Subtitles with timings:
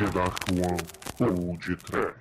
[0.00, 0.78] The Dark One
[1.20, 2.14] ou de Trash.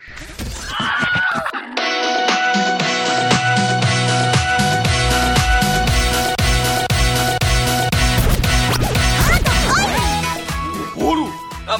[10.97, 11.31] Uru!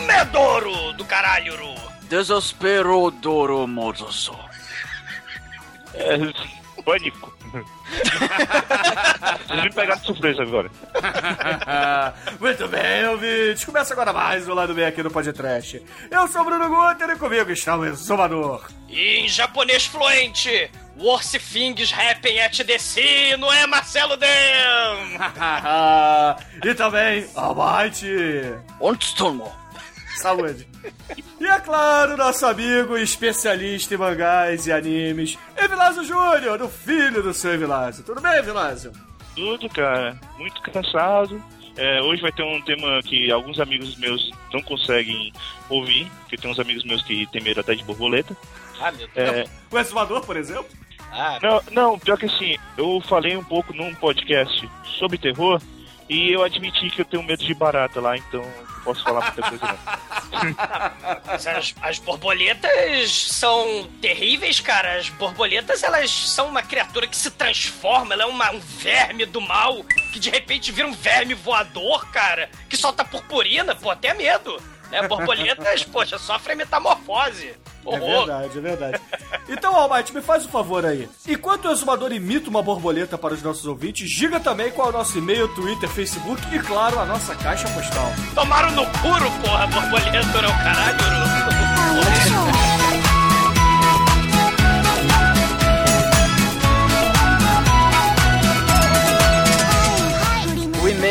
[0.07, 1.75] Medouro do caralho, Uru!
[2.03, 4.39] Desespero Doro Mozoso.
[5.95, 6.17] É,
[6.81, 7.33] pânico.
[9.47, 10.69] Vocês me pegaram de surpresa agora.
[12.39, 13.63] Muito bem, ouvintes.
[13.63, 15.83] Começa agora mais o Lado Bem aqui no Podcast.
[16.09, 18.67] Eu sou o Bruno Guter e comigo está o Exumador.
[18.87, 24.29] E em japonês fluente, Worse Things Happen at the Sea, não é Marcelo Dem?
[26.63, 28.53] e também, Almighty.
[28.79, 29.51] Ontstomo.
[30.19, 30.67] Saúde.
[31.39, 37.33] E é claro, nosso amigo especialista em mangás e animes, Evilásio Júnior, o filho do
[37.33, 38.03] seu Evilásio.
[38.03, 38.91] Tudo bem, Evilásio?
[39.35, 40.19] Tudo, cara.
[40.37, 41.41] Muito cansado.
[41.77, 45.31] É, hoje vai ter um tema que alguns amigos meus não conseguem
[45.69, 48.35] ouvir, porque tem uns amigos meus que tem medo até de borboleta.
[48.81, 49.29] Ah, meu Deus.
[49.29, 50.67] É, O exumador, por exemplo?
[51.11, 55.61] Ah, não, não, pior que assim, eu falei um pouco num podcast sobre terror
[56.09, 59.41] e eu admiti que eu tenho medo de barata lá, então não posso falar muita
[59.49, 59.79] coisa não.
[61.57, 64.95] as, as borboletas são terríveis, cara.
[64.97, 69.39] As borboletas, elas são uma criatura que se transforma, ela é uma- um verme do
[69.41, 74.61] mal, que de repente vira um verme voador, cara, que solta purpurina, pô, até medo.
[74.91, 75.07] Né?
[75.07, 77.47] Borboletas, poxa, sofrem metamorfose.
[77.85, 78.25] É Horror.
[78.25, 79.01] verdade, é verdade.
[79.47, 81.09] Então, Almighty, me faz um favor aí.
[81.27, 84.97] Enquanto o exumador imita uma borboleta para os nossos ouvintes, diga também qual é o
[84.97, 88.11] nosso e-mail, Twitter, Facebook e, claro, a nossa caixa postal.
[88.35, 90.99] Tomaram no puro, porra, borboleta, não, caralho.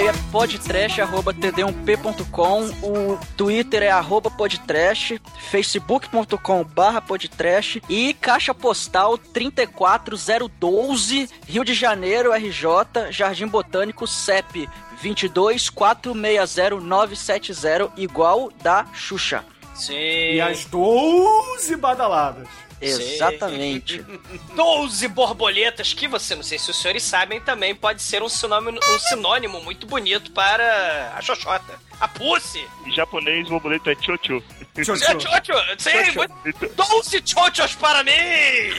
[0.09, 11.63] É podtrash.td1p.com, o Twitter é arroba podtrash, facebook.com barra podtrash e caixa postal 34012, Rio
[11.63, 14.67] de Janeiro, RJ, Jardim Botânico, CEP
[15.03, 19.45] 224600970, igual da Xuxa.
[19.75, 19.93] Sim.
[19.93, 22.49] E as 12 badaladas.
[22.81, 24.05] Exatamente.
[24.55, 28.79] 12 borboletas, que você, não sei se os senhores sabem, também pode ser um sinônimo,
[28.79, 31.79] um sinônimo muito bonito para a xoxota.
[32.01, 32.65] A pussy.
[32.87, 34.41] Em japonês, borboleta é chocho.
[34.85, 35.19] Tchau, É.
[35.19, 36.19] Chocho, sim, Chocho.
[36.19, 38.13] muito- 12 chochos para mim!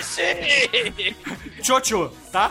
[0.01, 1.13] Sim!
[1.61, 2.49] Tchotcho, tá?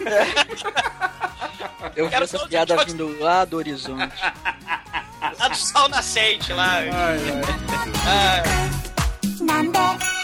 [1.96, 4.12] Eu vi Quero essa piada vindo lá do horizonte.
[5.38, 6.76] Lá do sol nascente, lá.
[6.78, 7.20] Ai, ai.
[8.06, 8.42] Ah,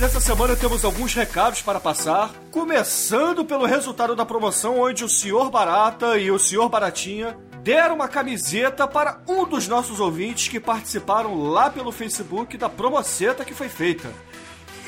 [0.00, 2.32] Nessa semana temos alguns recados para passar.
[2.50, 8.08] Começando pelo resultado da promoção, onde o Senhor Barata e o Senhor Baratinha deram uma
[8.08, 13.68] camiseta para um dos nossos ouvintes que participaram lá pelo Facebook da promoceta que foi
[13.68, 14.10] feita.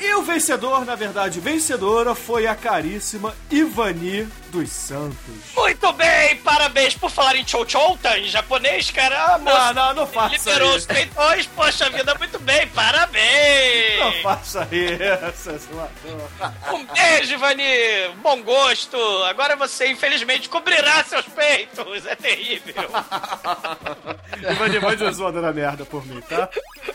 [0.01, 5.17] E o vencedor, na verdade, vencedora, foi a caríssima Ivani dos Santos.
[5.55, 9.33] muito bem, parabéns por falar em chouchouta em japonês, cara.
[9.33, 10.87] Ah, Não, não, não faça Liberou os isso.
[10.87, 13.99] peitões, poxa vida, muito bem, parabéns!
[13.99, 16.29] Não faça isso, exumador.
[16.71, 17.63] Um beijo, Ivani!
[18.21, 18.95] Bom gosto!
[19.23, 22.05] Agora você, infelizmente, cobrirá seus peitos!
[22.05, 22.75] É terrível!
[24.51, 26.47] Ivani, mande zoada na merda por mim, tá?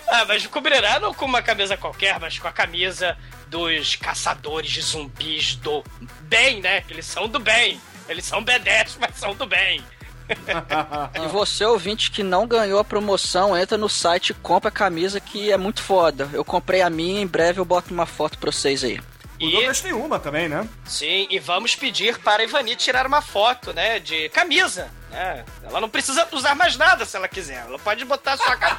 [0.07, 3.17] Ah, mas cobrirá não com uma camisa qualquer, mas com a camisa
[3.51, 5.85] dos caçadores de zumbis do
[6.23, 6.85] bem, né?
[6.89, 7.81] Eles são do bem.
[8.09, 9.83] Eles são B10, mas são do bem.
[11.25, 15.19] E você, ouvinte, que não ganhou a promoção, entra no site e compra a camisa
[15.21, 16.29] que é muito foda.
[16.35, 19.01] Eu comprei a minha, em breve eu boto uma foto pra vocês aí.
[19.41, 20.69] O E, Douglas tem uma também, né?
[20.85, 24.01] sim, e vamos pedir para a Ivani tirar uma foto, né?
[24.01, 24.91] De camisa.
[25.11, 25.45] Né?
[25.63, 27.65] Ela não precisa usar mais nada se ela quiser.
[27.67, 28.79] Ela pode botar só a camisa.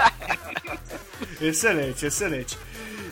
[1.40, 2.56] Excelente, excelente.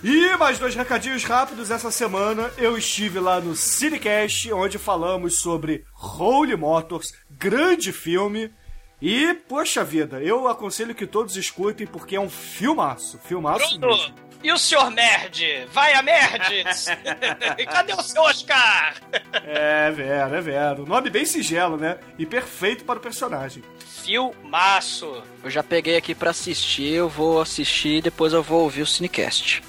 [0.02, 1.70] E mais dois recadinhos rápidos.
[1.70, 8.52] Essa semana eu estive lá no Cinecast, onde falamos sobre Holy Motors, grande filme.
[9.00, 13.18] E, poxa vida, eu aconselho que todos escutem porque é um filmaço.
[13.24, 14.14] Filmaço Bruno, mesmo.
[14.44, 15.66] e o senhor Merd?
[15.72, 16.86] Vai a Merdes!
[17.70, 18.94] Cadê o seu Oscar?
[19.44, 20.82] É, Vera, é Vera.
[20.82, 21.98] O nome bem singelo, né?
[22.16, 23.62] E perfeito para o personagem.
[24.04, 25.22] filmaço.
[25.42, 28.86] Eu já peguei aqui pra assistir, eu vou assistir e depois eu vou ouvir o
[28.86, 29.62] Cinecast.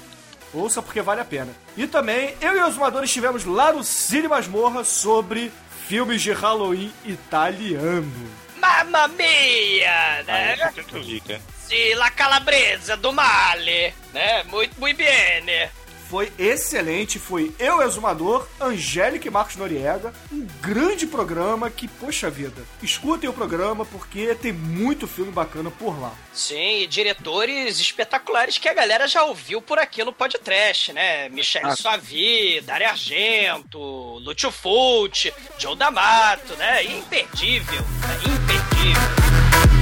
[0.54, 1.52] Ouça porque vale a pena.
[1.76, 5.50] E também, eu e os Zumadores estivemos lá no Cine Masmorra sobre
[5.88, 8.30] filmes de Halloween italiano.
[8.56, 10.54] Mamma mia, Ah, né?
[10.54, 11.40] esse é o que eu vi, cara.
[11.66, 14.42] Sì, la calabresa do male, né?
[14.44, 15.68] Muito, muito bene.
[16.14, 20.14] Foi excelente, foi eu, Exumador, Angélica e Marcos Noriega.
[20.32, 26.00] Um grande programa que, poxa vida, escutem o programa porque tem muito filme bacana por
[26.00, 26.12] lá.
[26.32, 31.28] Sim, e diretores espetaculares que a galera já ouviu por aqui no podcast, né?
[31.30, 31.74] Michel Ah.
[31.74, 33.80] Suavi, Dario Argento,
[34.20, 36.84] Lúcio Fulci, Joe D'Amato, né?
[36.84, 38.20] Imperdível, né?
[38.24, 39.73] imperdível.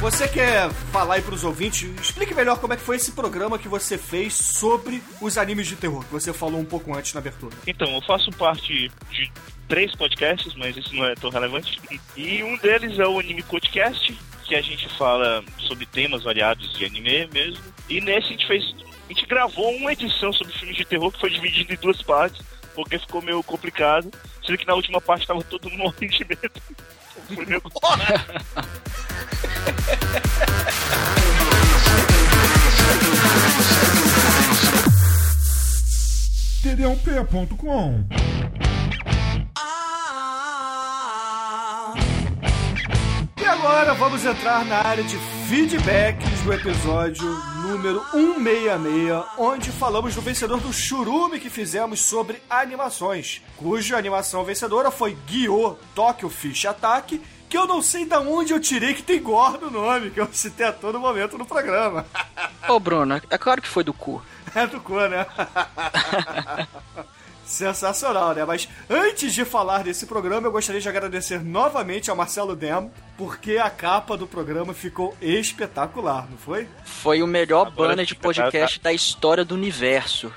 [0.00, 1.88] Você quer falar aí pros ouvintes?
[2.00, 5.76] Explique melhor como é que foi esse programa que você fez sobre os animes de
[5.76, 7.56] terror, que você falou um pouco antes na abertura.
[7.66, 9.32] Então, eu faço parte de
[9.68, 11.80] três podcasts, mas isso não é tão relevante.
[12.16, 16.84] E um deles é o Anime Podcast, que a gente fala sobre temas variados de
[16.84, 17.62] anime mesmo.
[17.88, 18.74] E nesse a gente fez.
[19.08, 22.44] A gente gravou uma edição sobre filmes de terror que foi dividido em duas partes,
[22.74, 24.10] porque ficou meio complicado.
[24.44, 26.62] Sendo que na última parte tava todo mundo morrendo de medo.
[27.30, 27.60] Meio
[36.62, 38.04] td1p.com
[43.36, 45.16] E agora vamos entrar na área de
[45.48, 53.42] feedbacks do episódio número 166, onde falamos do vencedor do churume que fizemos sobre animações,
[53.56, 58.60] cuja animação vencedora foi Guiô Tokyo Fish Attack, que eu não sei da onde eu
[58.60, 62.06] tirei que tem gore no nome, que eu citei a todo momento no programa.
[62.68, 64.22] Ô, Bruno, é claro que foi do cu.
[64.54, 65.26] É do cu, né?
[67.46, 68.44] Sensacional, né?
[68.44, 73.56] Mas antes de falar desse programa, eu gostaria de agradecer novamente ao Marcelo Dem, porque
[73.56, 76.68] a capa do programa ficou espetacular, não foi?
[76.84, 80.32] Foi o melhor Agora banner de podcast da história do universo.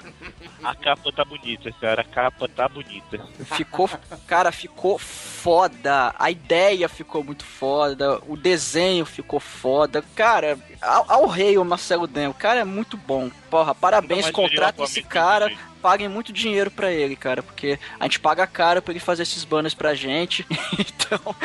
[0.63, 2.01] A capa tá bonita, cara.
[2.01, 3.19] A capa tá bonita.
[3.55, 3.89] Ficou,
[4.27, 6.13] cara, ficou foda.
[6.19, 8.19] A ideia ficou muito foda.
[8.27, 10.03] O desenho ficou foda.
[10.15, 13.31] Cara, ao, ao rei, o Marcelo Den, o cara é muito bom.
[13.49, 15.47] Porra, parabéns, contrata esse cara.
[15.47, 15.68] gente.
[15.81, 19.43] Paguem muito dinheiro pra ele, cara, porque a gente paga caro pra ele fazer esses
[19.43, 20.45] banners pra gente.
[21.09, 21.35] Então,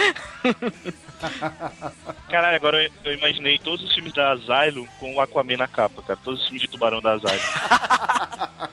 [2.29, 6.19] Caralho, agora eu, imaginei todos os filmes da Asylum com o Aquaman na capa, cara.
[6.23, 7.31] Todos os filmes de tubarão da Asylum.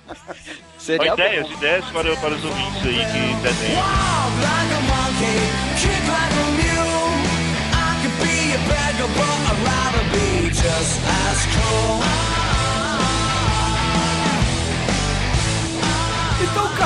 [0.77, 1.53] seria Ó, ideias, bom.
[1.53, 3.81] ideias para, para os ouvintes aí que desenham.
[12.01, 12.40] Então,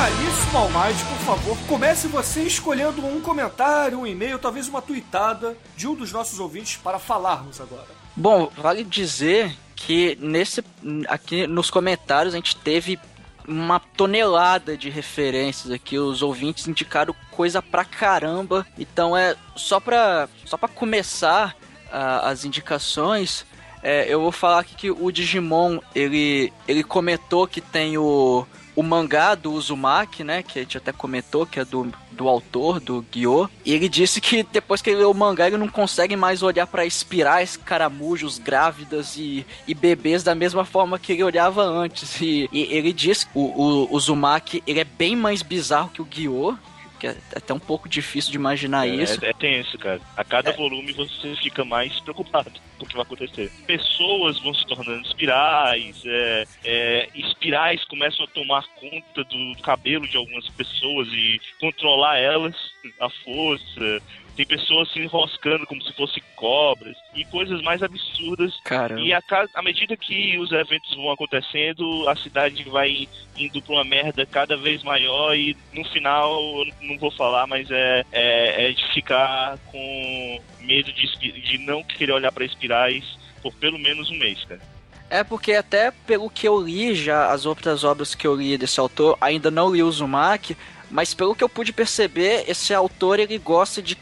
[0.06, 5.88] caríssimo Almighty, por favor, comece você escolhendo um comentário, um e-mail, talvez uma tweetada de
[5.88, 7.88] um dos nossos ouvintes para falarmos agora.
[8.16, 10.64] Bom, vale dizer que nesse
[11.08, 13.00] aqui nos comentários a gente teve
[13.48, 18.64] uma tonelada de referências aqui, os ouvintes indicaram coisa pra caramba.
[18.78, 21.58] Então é só pra só para começar
[21.92, 23.44] ah, as indicações,
[23.82, 28.84] é, eu vou falar aqui que o Digimon, ele ele comentou que tem o o
[28.84, 33.06] mangá do Uzumaki, né, que a gente até comentou, que é do, do autor, do
[33.12, 36.44] Gyo, e ele disse que depois que ele leu o mangá, ele não consegue mais
[36.44, 42.20] olhar pra espirais, caramujos, grávidas e, e bebês da mesma forma que ele olhava antes.
[42.22, 46.02] E, e ele diz que o, o, o Uzumaki, ele é bem mais bizarro que
[46.02, 46.58] o Gyo,
[47.00, 49.24] que é até um pouco difícil de imaginar isso.
[49.24, 50.00] É, é tenso, cara.
[50.16, 53.52] A cada volume você fica mais preocupado com o que vai acontecer.
[53.66, 60.18] Pessoas vão se tornando espirais, é, é, espirais começam a tomar conta do cabelo de
[60.18, 62.56] algumas pessoas e controlar elas,
[63.00, 64.02] a força.
[64.36, 69.02] Tem pessoas se enroscando como se fossem cobras e coisas mais absurdas Caramba.
[69.02, 69.22] E a,
[69.54, 74.58] à medida que os eventos vão acontecendo, a cidade vai indo pra uma merda cada
[74.58, 79.58] vez maior e no final, eu não vou falar, mas é, é, é de ficar
[79.72, 83.04] com medo de, de não querer olhar pra espirais
[83.42, 84.62] por pelo menos um mês, cara.
[85.10, 88.80] É porque até pelo que eu li já, as outras obras que eu li desse
[88.80, 90.58] autor, ainda não li o Uzumaki,
[90.90, 93.96] mas pelo que eu pude perceber, esse autor ele gosta de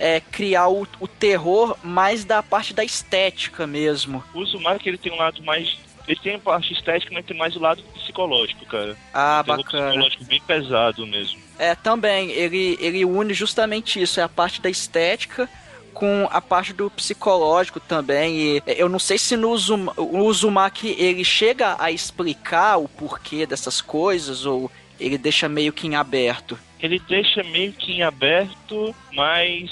[0.00, 4.24] é, criar o, o terror mais da parte da estética mesmo.
[4.34, 5.78] O Uzumaki, ele tem um lado mais...
[6.08, 8.96] Ele tem a parte estética, mas tem mais o lado psicológico, cara.
[9.14, 9.88] Ah, Um bacana.
[9.90, 11.38] psicológico bem pesado mesmo.
[11.58, 15.48] É, também, ele, ele une justamente isso, é a parte da estética
[15.92, 18.36] com a parte do psicológico também.
[18.56, 23.44] E eu não sei se no Uzuma, o Uzumaki ele chega a explicar o porquê
[23.44, 26.58] dessas coisas ou ele deixa meio que em aberto?
[26.82, 29.70] Ele deixa meio que em aberto, mas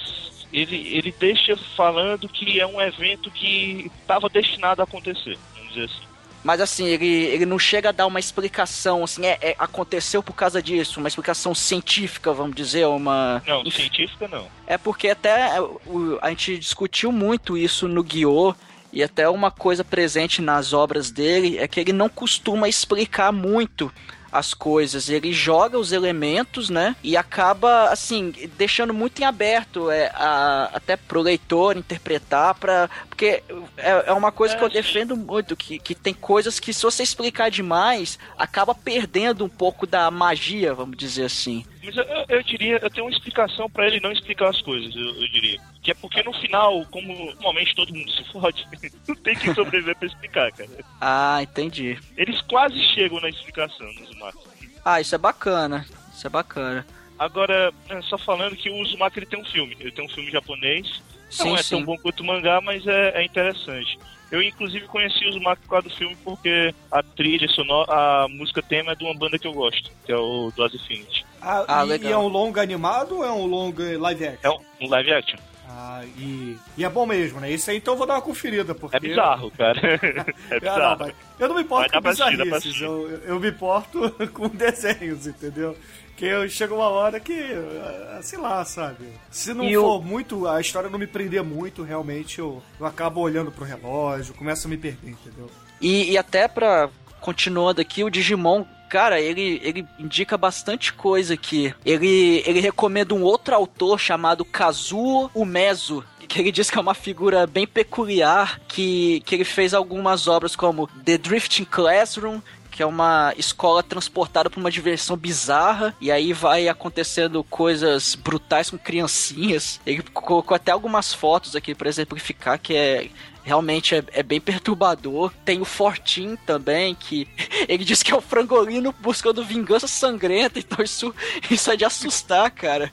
[0.52, 5.84] ele, ele deixa falando que é um evento que estava destinado a acontecer, vamos dizer
[5.86, 6.08] assim.
[6.44, 10.34] Mas assim, ele, ele não chega a dar uma explicação, assim, é, é- aconteceu por
[10.34, 13.42] causa disso, uma explicação científica, vamos dizer, uma.
[13.46, 14.46] Não, científica não.
[14.66, 18.54] É porque até é, o- a gente discutiu muito isso no Guiô,
[18.92, 23.92] e até uma coisa presente nas obras dele é que ele não costuma explicar muito
[24.30, 25.08] as coisas.
[25.08, 26.94] Ele joga os elementos, né?
[27.02, 33.42] E acaba, assim, deixando muito em aberto é, a- até pro leitor interpretar, pra, porque
[33.76, 36.82] é, é uma coisa que eu É, defendo muito, que, que tem coisas que se
[36.82, 41.64] você explicar demais, acaba perdendo um pouco da magia, vamos dizer assim.
[41.82, 45.22] Mas eu, eu- diria, eu tenho uma explicação pra ele não explicar as coisas, eu,
[45.22, 45.60] eu diria.
[45.82, 48.66] Que é porque no final, como normalmente todo mundo se fode,
[49.06, 50.68] não tem que sobreviver pra explicar, cara.
[51.00, 51.98] Ah, entendi.
[52.16, 54.38] Eles quase chegam na explicação no Uzumaki.
[54.84, 55.86] Ah, isso é bacana.
[56.12, 56.86] Isso é bacana.
[57.18, 59.76] Agora, é, só falando que o Uzumaki ele tem um filme.
[59.80, 61.02] Ele tem um filme japonês.
[61.30, 61.76] Sim, não é sim.
[61.76, 63.98] tão bom quanto o mangá, mas é, é interessante.
[64.30, 68.62] Eu, inclusive, conheci o Uzumaki por causa do filme porque a trilha sonora, a música
[68.62, 71.24] tema é de uma banda que eu gosto, que é o do Infinity.
[71.40, 72.10] Ah, Ah, e, legal.
[72.10, 74.38] e é um longa animado ou é um longa live action?
[74.42, 75.38] É um, um live action.
[75.70, 77.50] Ah, e, e é bom mesmo, né?
[77.50, 78.96] Isso aí então eu vou dar uma conferida, porque...
[78.96, 79.78] É bizarro, cara.
[80.50, 81.12] é Ah, bizarro.
[81.38, 85.76] eu não me importo com bizarrices, eu- eu me importo com desenhos, entendeu?
[86.18, 89.06] Que eu, chega uma hora que, ah, sei lá, sabe?
[89.30, 93.20] Se não E for muito, a história não me prender muito, realmente eu, eu acabo
[93.20, 95.48] olhando pro relógio, começo a me perder, entendeu?
[95.80, 96.90] E, e até pra.
[97.20, 98.64] Continuando aqui, o Digimon.
[98.88, 101.74] Cara, ele, ele indica bastante coisa aqui.
[101.84, 106.04] Ele, ele recomenda um outro autor chamado Kazuo Umezu.
[106.28, 108.60] Que ele diz que é uma figura bem peculiar.
[108.68, 112.40] Que, que ele fez algumas obras como The Drifting Classroom,
[112.78, 118.70] que é uma escola transportada por uma diversão bizarra, e aí vai acontecendo coisas brutais
[118.70, 119.80] com criancinhas.
[119.84, 123.08] Ele colocou até algumas fotos aqui pra exemplificar que é
[123.42, 125.32] realmente é, é bem perturbador.
[125.44, 127.26] Tem o Fortin também, que
[127.66, 131.12] ele diz que é o frangolino buscando vingança sangrenta, então isso,
[131.50, 132.92] isso é de assustar, cara.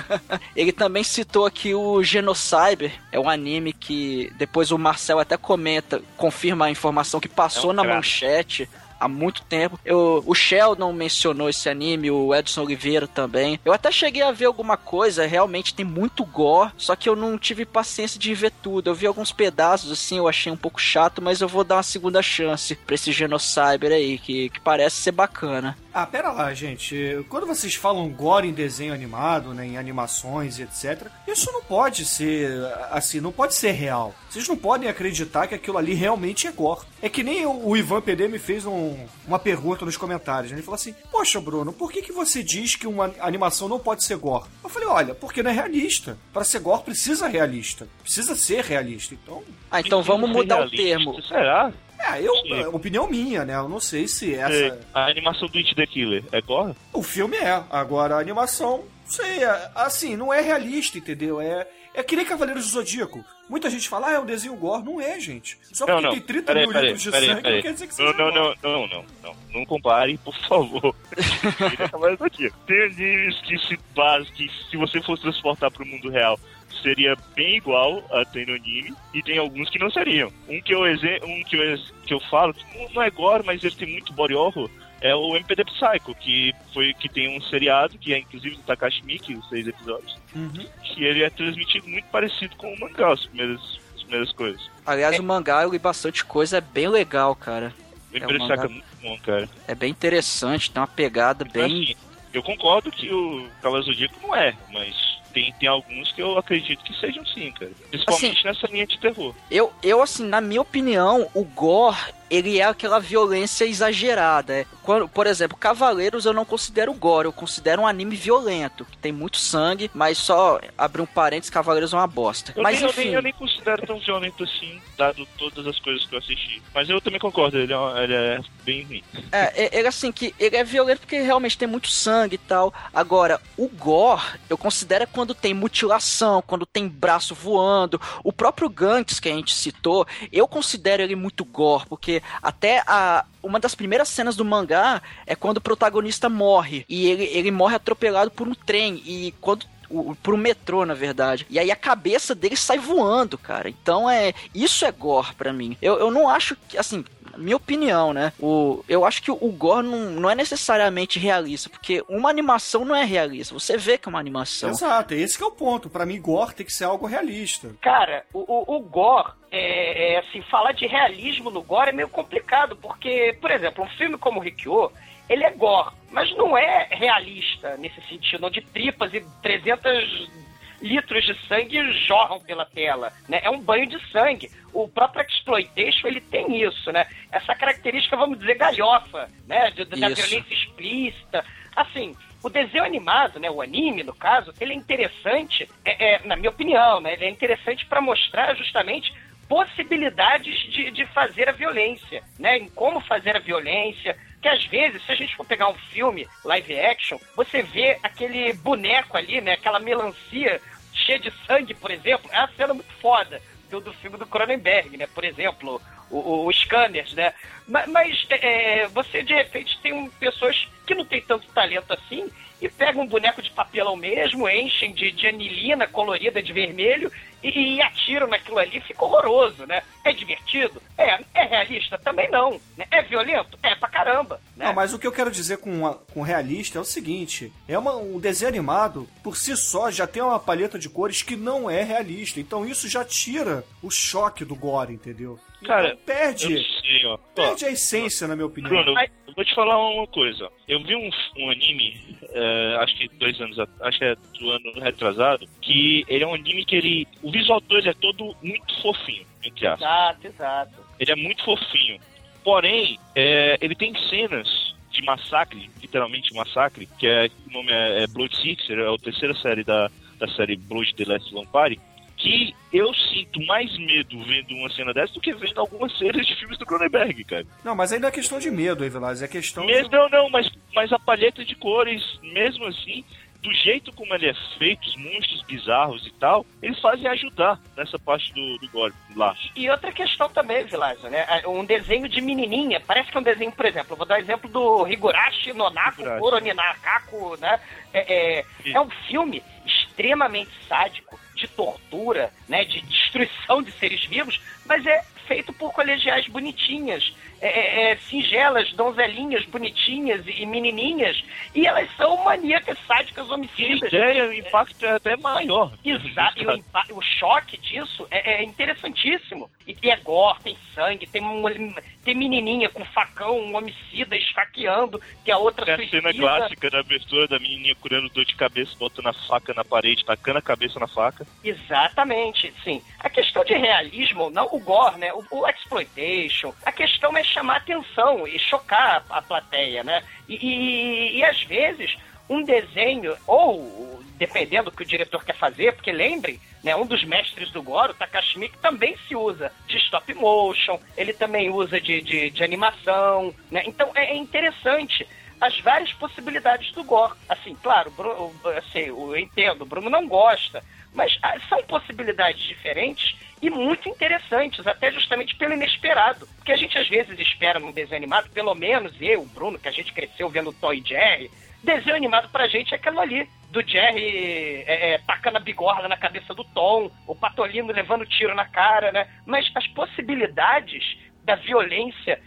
[0.56, 6.00] ele também citou aqui o Genocyber, é um anime que depois o Marcel até comenta,
[6.16, 8.66] confirma a informação que passou É um na manchete
[8.98, 9.78] há muito tempo.
[9.84, 13.60] Eu, o Sheldon mencionou esse anime, o Edson Oliveira também.
[13.64, 17.38] Eu até cheguei a ver alguma coisa, realmente tem muito gore, só que eu não
[17.38, 18.90] tive paciência de ver tudo.
[18.90, 21.82] Eu vi alguns pedaços assim, eu achei um pouco chato, mas eu vou dar uma
[21.82, 25.76] segunda chance pra esse Genocyber aí, que, que parece ser bacana.
[25.98, 27.24] Ah, pera lá, gente.
[27.30, 32.04] Quando vocês falam gore em desenho animado, né, em animações e etc, isso não pode
[32.04, 32.50] ser
[32.90, 34.14] assim, não pode ser real.
[34.28, 36.82] Vocês não podem acreditar que aquilo ali realmente é gore.
[37.00, 40.50] É que nem o Ivan PD me fez um- uma pergunta nos comentários.
[40.50, 40.58] né?
[40.58, 44.04] Ele falou assim: Poxa, Bruno, por que, que você diz que uma animação não pode
[44.04, 44.44] ser gore?
[44.62, 46.18] Eu falei: Olha, porque não é realista.
[46.30, 47.88] Para ser gore precisa realista.
[48.02, 49.14] Precisa ser realista.
[49.14, 51.22] Então, Ah, então vamos mudar o termo.
[51.22, 51.72] Será?
[51.98, 52.52] É, eu, Sim.
[52.60, 53.54] é opinião minha, né?
[53.56, 54.52] Eu não sei se essa.
[54.54, 56.74] É, A animação do It the Killer é gore?
[56.92, 57.62] O filme é.
[57.70, 61.40] Agora a animação, não sei, é- assim, não é realista, entendeu?
[61.40, 63.24] É, é que nem Cavaleiros do Zodíaco.
[63.48, 64.84] Muita gente fala, ah, é um desenho gore.
[64.84, 65.56] Não é, gente.
[65.72, 66.12] Só Não, porque não.
[66.14, 67.56] tem 30 Peraí, mil peraí, litros de peraí, sangue peraí.
[67.56, 68.58] não quer dizer que Não, seja não, gore.
[68.62, 69.36] não, não, não, não.
[69.54, 70.94] Não compare, por favor.
[71.16, 72.50] Ele acabou isso aqui.
[72.66, 76.38] Tem animes que se base, que se você fosse transportar pro mundo real,
[76.86, 80.30] seria bem igual a tem no anime, e tem alguns que não seriam.
[80.48, 82.64] Um que eu, um que eu, que eu falo, que
[82.94, 86.94] não- é gore, mas ele tem muito body horror, é o MPD Psycho, que foi
[86.94, 90.64] que tem um seriado, que é inclusive do Takashi Miki, os seis episódios, Uhum.
[90.84, 93.60] que ele é transmitido muito parecido com o mangá, as primeiras,
[93.96, 94.70] as primeiras coisas.
[94.86, 97.74] Aliás, o mangá eu li bastante coisa, é bem legal, cara.
[98.12, 99.48] O É, o MPD mangá- Psycho é muito bom, cara.
[99.66, 101.64] É bem interessante, tem uma pegada bem.
[101.64, 101.96] Assim,
[102.32, 104.94] eu concordo que o Cavaleiro Zodíaco não é, mas
[105.36, 107.70] tem, tem alguns que eu acredito que sejam sim, cara.
[107.90, 109.34] Principalmente Assim, nessa linha de terror.
[109.50, 111.98] Eu, eu, assim, na minha opinião, o gore,
[112.30, 114.52] ele é aquela violência exagerada.
[114.54, 114.66] É.
[114.82, 119.12] Quando, por exemplo, Cavaleiros eu não considero gore, eu considero um anime violento, que tem
[119.12, 122.52] muito sangue, mas só abrir um parênteses, Cavaleiros é uma bosta.
[122.56, 125.78] Eu, mas nem, eu, enfim, nem, eu nem considero tão violento assim, dado todas as
[125.80, 126.62] coisas que eu assisti.
[126.74, 129.04] Mas eu também concordo, ele é, ele é bem ruim.
[129.32, 132.72] é, é- ele assim, que ele é violento porque realmente tem muito sangue e tal.
[132.92, 138.00] Agora, o gore, eu considero quando tem mutilação, quando tem braço voando.
[138.22, 143.24] O próprio Gantz, que a gente citou, eu considero ele muito gore, porque até a,
[143.42, 146.84] uma das primeiras cenas do mangá é quando o protagonista morre.
[146.88, 149.02] E ele, ele morre atropelado por um trem.
[149.04, 149.64] E quando.
[149.88, 151.46] o- um metrô, na verdade.
[151.48, 153.68] E aí a cabeça dele sai voando, cara.
[153.68, 154.34] Então é.
[154.54, 155.76] Isso é gore pra mim.
[155.80, 156.76] Eu, eu não acho que.
[156.76, 157.04] Assim.
[157.36, 158.32] Minha opinião, né?
[158.40, 162.94] O, eu acho que o gore não, não é necessariamente realista, porque uma animação não
[162.94, 163.54] é realista.
[163.54, 164.70] Você vê que é uma animação.
[164.70, 165.88] Exato, esse que é o ponto.
[165.88, 167.70] Pra mim, gore tem que ser algo realista.
[167.80, 172.08] Cara, o, o, o gore, é, é, assim, falar de realismo no gore é meio
[172.08, 174.90] complicado, porque, por exemplo, um filme como Rikyo,
[175.28, 180.45] ele é gore, mas não é realista nesse sentido, onde tripas e 300
[180.80, 183.40] litros de sangue jorram pela tela, né?
[183.42, 184.50] É um banho de sangue.
[184.72, 187.06] O próprio Exploitation, ele tem isso, né?
[187.32, 189.70] Essa característica, vamos dizer, galhofa, né?
[189.70, 190.22] Da Isso.
[190.22, 191.44] violência explícita.
[191.74, 196.36] Assim, o desenho animado, né, o anime, no caso, ele é interessante, é, é, na
[196.36, 197.14] minha opinião, né?
[197.14, 199.12] Ele é interessante para mostrar justamente
[199.48, 202.58] possibilidades de, de fazer a violência, né?
[202.58, 204.16] Em como fazer a violência.
[204.42, 208.52] Que às vezes, se a gente for pegar um filme live action, você vê aquele
[208.52, 209.52] boneco ali, né?
[209.52, 210.60] Aquela melancia
[210.92, 212.28] cheia de sangue, por exemplo.
[212.32, 213.40] É uma cena muito foda
[213.70, 215.06] do, do filme do Cronenberg, né?
[215.12, 217.32] Por exemplo, o, o, o Scanners, né?
[217.66, 222.30] Ma- Mas, é, você de repente tem um- pessoas que não tem tanto talento assim
[222.60, 227.76] e pegam um boneco de papelão mesmo, enchem de, de anilina colorida de vermelho e,
[227.76, 229.82] e atiram naquilo ali, fica horroroso, né?
[230.04, 230.80] É divertido?
[230.96, 231.20] É.
[231.34, 231.98] É realista?
[231.98, 232.58] Também não.
[232.76, 232.86] né?
[232.90, 233.58] É violento?
[233.62, 234.40] É pra caramba.
[234.56, 234.64] Né?
[234.66, 237.78] Não, mas o que eu quero dizer com, a- com realista é o seguinte: é
[237.78, 241.70] uma, um desenho animado, por si só, já tem uma paleta de cores que não
[241.70, 242.40] é realista.
[242.40, 245.38] Então isso já tira o choque do gore, entendeu?
[245.64, 246.46] Cara, então, perde,
[246.80, 247.14] sei, ó.
[247.14, 248.68] Ó, perde a essência, na minha opinião.
[248.70, 250.48] Bruno, eu- vou te falar uma coisa.
[250.68, 252.00] Eu vi um, um anime,
[252.32, 256.34] é, acho que dois anos, acho que é do ano retrasado, que ele é um
[256.34, 259.80] anime que ele, o visual dele é todo muito fofinho, entre aspas.
[259.88, 260.72] Exato, exato.
[260.98, 261.98] Ele é muito fofinho.
[262.44, 268.06] Porém, é, ele tem cenas de massacre, literalmente massacre, que é, o nome é, é
[268.06, 271.78] Blood Sixer, é a terceira série da, da série Blood The Last Vampire,
[272.26, 276.34] que eu sinto mais medo vendo uma cena dessa do que vendo algumas cenas de
[276.34, 277.46] filmes do Cronenberg, cara.
[277.64, 279.96] Não, mas não é questão de medo, Evilás, é questão Mesmo, de...
[279.96, 283.04] não, não, mas, mas a palheta de cores, mesmo assim,
[283.40, 287.96] do jeito como ele é feito, os monstros bizarros e tal, eles fazem ajudar nessa
[287.96, 289.36] parte do, do gore lá.
[289.54, 291.24] E outra questão também, Vilazo, né?
[291.46, 292.80] Um desenho de menininha.
[292.80, 296.20] Parece que é um desenho, por exemplo, eu vou dar exemplo do Higurashi Nonako Higurashi.
[296.20, 297.60] Kuroninakaku, né?
[297.94, 302.64] É, é, é um filme extremamente sádico, de tortura, né?
[302.64, 308.72] De destruição de seres vivos, mas é feito por colegiais bonitinhas, é, é, é, singelas,
[308.72, 311.22] donzelinhas bonitinhas e, e menininhas,
[311.54, 313.92] e elas são maníacas, sádicas, E homicidas.
[313.92, 315.72] ideia, o impacto é até maior.
[315.84, 319.50] Exato, e o, o choque disso é, é interessantíssimo.
[319.66, 325.00] E, e é gore, tem sangue, tem, um, tem menininha com facão, um homicida esfaqueando,
[325.24, 328.76] que a outra É a cena clássica da abertura da menininha curando dor de cabeça,
[328.78, 331.26] botando a faca na parede, tacando a cabeça na faca.
[331.42, 332.80] Exatamente, sim.
[333.00, 335.12] A questão de realismo ou não, o gore, né?
[335.12, 340.02] O, o exploitation, a questão é chamar atenção e chocar a, plateia, né?
[340.28, 341.96] E, e, e, às vezes
[342.28, 347.04] um desenho, ou dependendo do que o diretor quer fazer, porque lembrem, né, um dos
[347.04, 351.80] mestres do gore, o Takashi Miike, também se usa de stop motion, ele também usa
[351.80, 353.62] de, de, de animação, né?
[353.66, 355.06] Então é é interessante
[355.40, 357.14] as várias possibilidades do gore.
[357.28, 360.62] Assim, claro, Bruno, assim, eu entendo, o Bruno não gosta,
[360.96, 366.26] mas ah, são possibilidades diferentes e muito interessantes, até justamente pelo inesperado.
[366.36, 369.72] Porque a gente às vezes espera num desenho animado, pelo menos eu, Bruno, que a
[369.72, 371.30] gente cresceu vendo Toy Jerry,
[371.62, 375.96] desenho animado pra gente é aquilo ali, do Jerry é, é, tacando a bigorna na
[375.96, 379.06] cabeça do Tom, o Patolino levando tiro na cara, né?
[379.26, 382.20] Mas as possibilidades da violência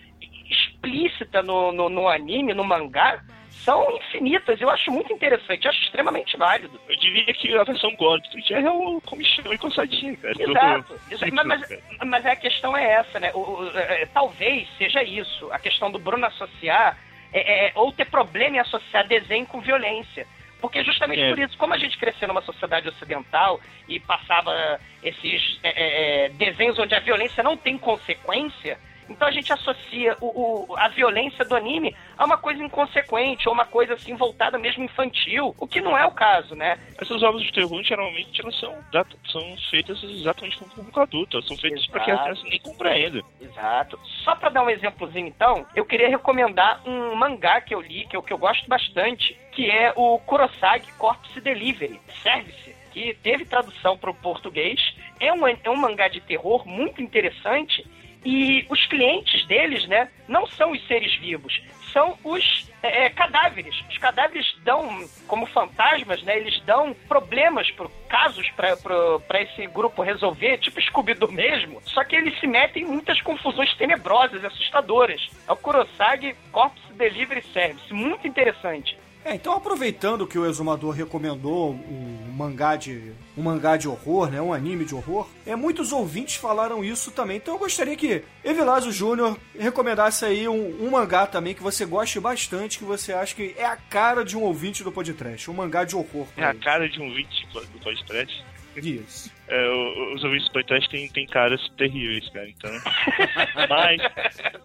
[0.49, 3.23] explícita no, no, no anime, no mangá,
[3.63, 4.59] são infinitas.
[4.61, 6.79] Eu acho muito interessante, eu acho extremamente válido.
[6.87, 10.33] Eu diria que a versão gore do Jerry é o comichão e coçadinha, cara.
[10.37, 10.99] Exato.
[11.11, 11.35] Exato.
[11.35, 13.31] Mas, mas, mas a questão é essa, né?
[13.33, 15.49] O, o- é, talvez seja isso.
[15.51, 16.97] A questão do Bruno associar,
[17.31, 20.25] é, é, ou ter problema em associar desenho com violência.
[20.61, 21.29] Porque justamente É.
[21.29, 26.77] por isso, como a gente cresceu numa sociedade ocidental e passava esses é, é, desenhos
[26.77, 28.77] onde a violência não tem consequência,
[29.09, 33.53] então a gente associa o, o- a violência do anime a uma coisa inconsequente, ou
[33.53, 36.77] uma coisa assim voltada mesmo infantil, o que não é o caso, né?
[37.01, 38.83] Essas obras de terror, geralmente, elas são,
[39.31, 41.37] são feitas exatamente para o público adulto.
[41.37, 43.23] Elas são feitas para que as crianças nem compreendam.
[43.39, 43.99] Exato.
[44.23, 48.15] Só pra dar um exemplozinho, então, eu queria recomendar um mangá que eu li, que
[48.17, 53.97] eu, que eu gosto bastante, que é o Kurosagi Corpse Delivery Service, que teve tradução
[53.97, 54.79] para o português.
[55.19, 57.85] É um, é um mangá de terror muito interessante.
[58.25, 61.61] E os clientes deles, né, não são os seres vivos,
[61.93, 63.75] são os é, é, cadáveres.
[63.89, 66.37] Os cadáveres dão, como fantasmas, né?
[66.37, 71.81] Eles dão problemas, pro, casos para esse grupo resolver, tipo Scooby-Doo mesmo.
[71.85, 75.29] Só que eles se metem em muitas confusões tenebrosas, assustadoras.
[75.47, 77.93] É o Kurosagi Corpse Delivery Service.
[77.93, 78.97] Muito interessante.
[79.23, 84.41] É, então aproveitando que o Exumador recomendou um mangá de um mangá de horror, né,
[84.41, 87.37] um anime de horror, é muitos ouvintes falaram isso também.
[87.37, 92.19] Então eu gostaria que Evilásio Júnior recomendasse aí um, um, mangá também que você goste
[92.19, 95.83] bastante, que você acha que é a cara de um ouvinte do podcast, um mangá
[95.83, 96.27] de horror.
[96.37, 98.43] É a cara de um ouvinte do podcast.
[98.75, 99.38] Isso.
[99.49, 99.69] É,
[100.13, 102.71] os ouvintes do podcast têm, têm caras terríveis, cara, então.
[103.67, 104.01] Mas.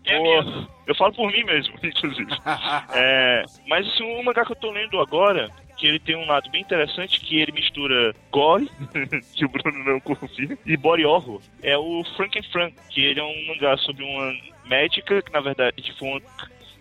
[0.05, 2.31] Pô, eu falo por mim mesmo, inclusive.
[2.95, 6.51] É, mas assim, um mangá que eu tô lendo agora, que ele tem um lado
[6.51, 8.71] bem interessante, que ele mistura gore,
[9.35, 11.41] que o Bruno não confia, e body horror.
[11.63, 14.35] É o Frankenfrank, que ele é um mangá sobre uma
[14.67, 16.21] médica, que na verdade foi uma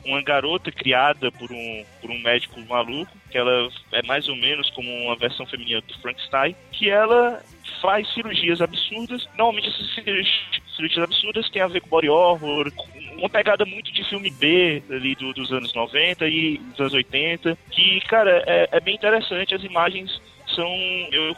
[0.06, 4.70] uma garota criada por um, por um médico maluco, que ela é mais ou menos
[4.72, 7.42] como uma versão feminina do Frankenstein, que ela
[7.82, 9.28] faz cirurgias absurdas.
[9.38, 12.72] Normalmente essas cirurgias absurdas têm a ver com body horror,
[13.18, 17.58] uma pegada muito de filme B ali do, dos anos 90 e dos anos 80,
[17.72, 19.56] que, cara, é, é bem interessante.
[19.56, 20.22] As imagens
[20.54, 20.68] são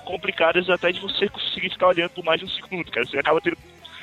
[0.03, 3.05] complicadas até de você conseguir ficar olhando por mais de um segundo, cara.
[3.05, 3.57] Você acaba tendo,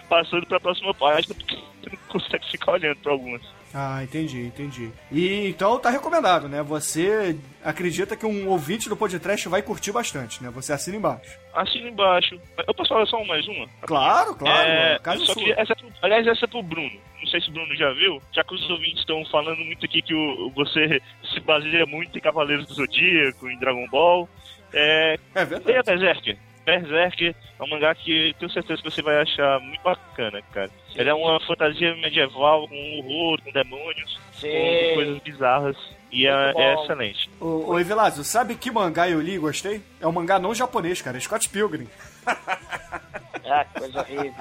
[0.09, 3.42] passando para a próxima página porque você não consegue ficar olhando para algumas.
[3.74, 4.90] Ah, entendi, entendi.
[5.11, 6.62] E então tá recomendado, né?
[6.62, 10.50] Você acredita que um ouvinte do podcast vai curtir bastante, né?
[10.50, 11.38] Você assina embaixo.
[11.54, 12.38] Assina embaixo.
[12.66, 13.66] Eu posso falar só mais uma?
[13.82, 14.68] Claro, claro.
[14.68, 17.00] É, só que essa, aliás, essa é pro Bruno.
[17.20, 20.02] Não sei se o Bruno já viu, já que os ouvintes estão falando muito aqui
[20.02, 21.00] que o, você
[21.32, 24.28] se baseia muito em Cavaleiros do Zodíaco, em Dragon Ball.
[24.72, 25.78] É, é verdade.
[25.78, 26.37] a Berserker.
[26.64, 30.70] Berserk é um mangá que tenho certeza que você vai achar muito bacana, cara.
[30.94, 34.48] Ele é uma fantasia medieval com horror, com demônios, Sim.
[34.48, 35.77] com coisas bizarras.
[36.11, 37.31] E é, é, excelente.
[37.40, 39.83] Ô, ô Evilásio, sabe que mangá eu li e gostei?
[39.98, 41.16] É um mangá não japonês, cara.
[41.16, 41.88] É Scott Pilgrim.
[42.27, 44.35] ah, coisa horrível.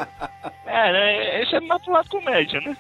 [0.66, 1.42] É, né?
[1.42, 2.76] Esse é mais pro lado comédia, né?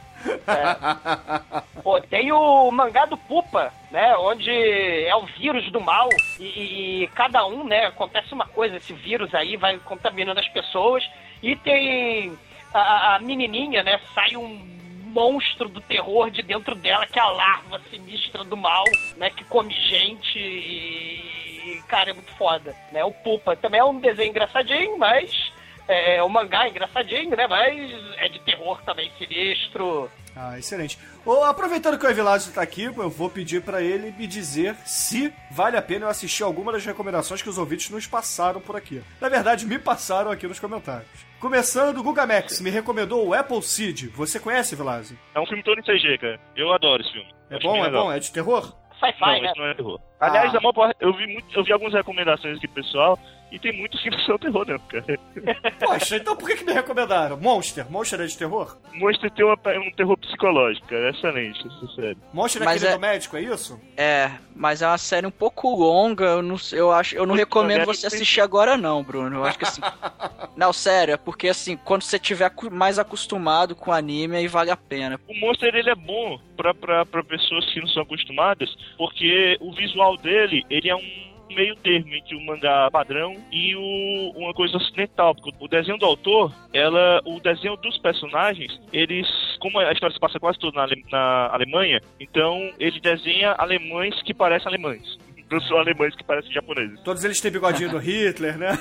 [0.47, 1.81] É.
[1.81, 4.15] Pô, tem o mangá do Pupa, né?
[4.17, 7.87] Onde é o vírus do mal e, e, cada um, né?
[7.87, 11.03] Acontece uma coisa, esse vírus aí vai contaminando as pessoas
[11.41, 12.37] e tem
[12.73, 13.99] a, a menininha, né?
[14.13, 14.71] Sai um
[15.11, 18.85] monstro do terror de dentro dela, que é a larva sinistra do mal,
[19.17, 19.29] né?
[19.29, 23.03] Que come gente e, cara, é muito foda, né?
[23.03, 25.51] O Pupa também é um desenho engraçadinho, mas
[25.87, 27.47] é, o mangá é engraçadinho, né?
[27.47, 30.09] Mas é de terror também, sinistro.
[30.35, 30.97] Ah, excelente.
[31.25, 35.33] Oh, aproveitando que o Evilásio está aqui, eu vou pedir para ele me dizer se
[35.51, 39.03] vale a pena eu assistir alguma das recomendações que os ouvintes nos passaram por aqui.
[39.19, 41.09] Na verdade, me passaram aqui nos comentários.
[41.39, 44.09] Começando, o Guga Max me recomendou o Apple Seed.
[44.13, 45.17] Você conhece, Vilásio?
[45.35, 46.39] É um filme todo em CG, cara.
[46.55, 47.33] Eu adoro esse filme.
[47.49, 48.11] É bom, é bom?
[48.11, 48.73] É de terror?
[48.99, 49.51] Sci-fi, né?
[49.57, 49.99] Não é terror.
[50.19, 50.91] Aliás, ah.
[50.99, 53.17] eu vi, muito, eu vi algumas recomendações aqui, pessoal,
[53.51, 55.19] e tem muitos que não são terror, não, cara.
[55.79, 57.37] Poxa, então por que, que me recomendaram?
[57.37, 57.89] Monster?
[57.91, 58.77] Monster é de terror?
[58.93, 61.07] Monster tem uma, um terror psicológico, cara.
[61.07, 62.17] É excelente, isso é sério.
[62.33, 62.95] Monster é mas aquele é...
[62.95, 63.81] do médico, é isso?
[63.97, 66.25] É, mas é uma série um pouco longa.
[66.25, 69.37] Eu não, eu acho, eu não recomendo você assistir agora, não, Bruno.
[69.37, 69.81] Eu acho que assim.
[70.55, 74.77] não, sério, é porque assim, quando você tiver mais acostumado com anime, aí vale a
[74.77, 75.19] pena.
[75.27, 79.73] O Monster ele é bom pra, pra, pra pessoas que não são acostumadas, porque o
[79.73, 84.77] visual dele, ele é um meio termo entre o mangá padrão e o, uma coisa
[84.77, 89.27] ocidental, porque o desenho do autor, ela, o desenho dos personagens, eles,
[89.59, 94.33] como a história se passa quase toda na, na Alemanha, então ele desenha alemães que
[94.33, 95.19] parecem alemães.
[95.49, 96.99] Não são alemães que parecem japoneses.
[97.01, 98.77] Todos eles têm bigodinho do Hitler, né?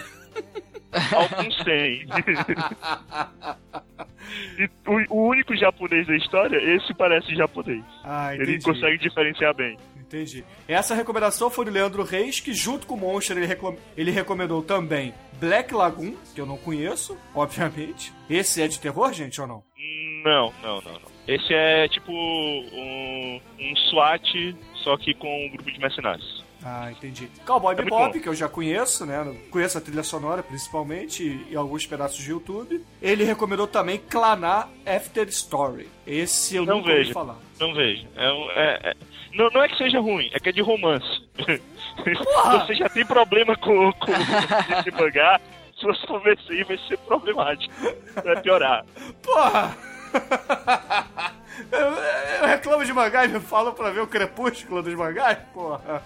[1.12, 2.06] Alguns têm.
[4.58, 7.82] e o, o, único japonês da história, esse parece japonês.
[8.04, 9.76] Ah, Ele consegue diferenciar bem.
[10.10, 10.44] Entendi.
[10.66, 14.60] Essa recomendação foi do Leandro Reis, que junto com o Monster ele, recom ele recomendou
[14.60, 18.12] também Black Lagoon, que eu não conheço, obviamente.
[18.28, 19.62] Esse é de terror, gente, ou não?
[20.24, 21.10] Não, não, não, não.
[21.28, 26.44] Esse é tipo um, um SWAT, só que com um grupo de mercenários.
[26.62, 27.30] Ah, entendi.
[27.46, 29.34] Cowboy é Bebop, que eu já conheço, né?
[29.50, 32.84] Conheço a trilha sonora, principalmente, e, alguns pedaços de YouTube.
[33.00, 35.88] Ele recomendou também Clanar After Story.
[36.06, 37.38] Esse eu não nunca vejo, ouvi falar.
[37.58, 38.06] Não vejo.
[38.14, 38.96] É, é, é,
[39.32, 41.22] não, não é que seja ruim, é que é de romance.
[42.66, 45.40] você já tem problema com, com esse mangá,
[45.78, 47.74] se você for ver isso aí, vai ser problemático.
[48.22, 48.84] Vai piorar.
[49.22, 49.76] Porra!
[51.70, 51.78] Eu,
[52.40, 56.02] eu, reclamo de mangá e me falam pra ver o crepúsculo dos mangás, porra.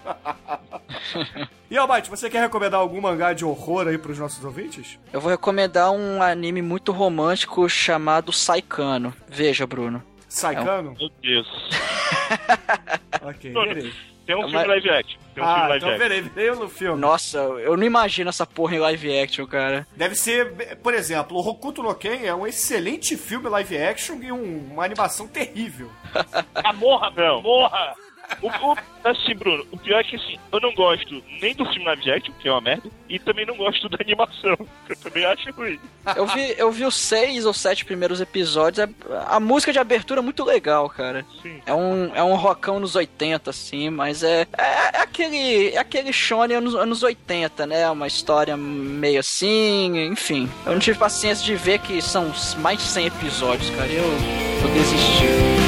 [1.71, 4.99] e Albite, você quer recomendar algum mangá de horror aí pros nossos ouvintes?
[5.13, 9.13] Eu vou recomendar um anime muito romântico chamado Saikano.
[9.29, 10.03] Veja, Bruno.
[10.35, 10.95] Saicano?
[10.99, 11.47] Meu Deus.
[13.21, 13.93] Ok, verei.
[14.25, 15.19] Tem um É filme live action.
[15.33, 15.97] Tem um filme Ah, live então action.
[16.07, 16.99] verei, verei no filme.
[16.99, 19.87] Nossa, eu não imagino essa porra em live action, cara.
[19.95, 24.31] Deve ser, por exemplo, o Hokuto no Ken é um excelente filme live action e
[24.31, 25.89] um- uma animação terrível.
[26.55, 27.41] Ah, morra, Não.
[27.41, 27.95] morra!
[28.41, 31.85] O, o, assim, Bruno, o pior é que assim, eu não gosto nem do filme
[31.85, 35.25] live action, que é uma merda, e também não gosto da animação, que eu também
[35.25, 35.79] acho ruim.
[36.15, 38.87] Eu vi, eu vi os seis ou sete primeiros episódios.
[39.09, 41.25] A, a música de abertura é muito legal, cara.
[41.41, 41.61] Sim.
[41.65, 46.13] É um, é um rockão nos 80, assim, mas é, é, é aquele, é aquele
[46.13, 47.89] shonen anos, anos 80, né?
[47.89, 50.49] Uma história meio assim, enfim.
[50.65, 53.91] Eu não tive paciência de ver que são mais de 100 episódios, cara.
[53.91, 55.64] Eu, eu desisti.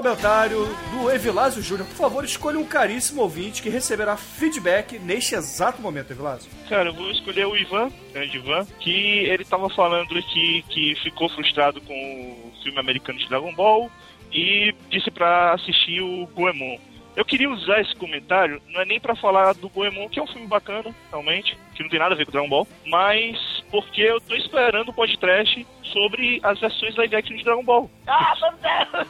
[0.00, 1.86] Comentário do Evilásio Júnior.
[1.86, 6.50] Por favor, escolha um caríssimo ouvinte que receberá feedback neste exato momento, Evilásio.
[6.70, 11.28] Cara, eu vou escolher o Ivan, grande Ivan, que ele tava falando aqui que ficou
[11.28, 13.90] frustrado com o filme americano de Dragon Ball
[14.32, 16.78] e disse pra assistir o Goemon.
[17.16, 20.26] Eu queria usar esse comentário, não é nem pra falar do Goemon, que é um
[20.26, 24.20] filme bacana, realmente, que não tem nada a ver com Dragon Ball, mas porque eu
[24.20, 27.90] tô esperando o podcast sobre as versões live action de Dragon Ball.
[28.06, 29.08] Ah, Deus!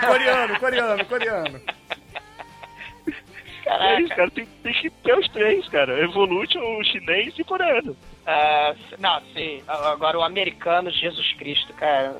[0.00, 1.60] coreano, coreano, coreano.
[3.64, 4.16] É isso, Caraca.
[4.16, 6.00] cara, tem, tem que ter os três, cara.
[6.02, 7.96] Evolution, o chinês e o coreano.
[8.26, 9.62] Ah, não, sim.
[9.68, 12.16] Agora o americano, Jesus Cristo, cara.